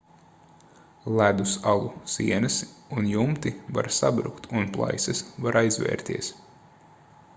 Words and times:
ledus 1.19 1.51
alu 1.71 1.91
sienas 2.13 2.57
un 2.97 3.09
jumti 3.11 3.51
var 3.77 3.91
sabrukt 3.99 4.43
un 4.61 4.67
plaisas 4.77 5.23
var 5.45 5.61
aizvērties 5.63 6.33